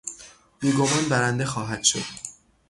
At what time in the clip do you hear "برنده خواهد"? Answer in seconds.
1.09-1.83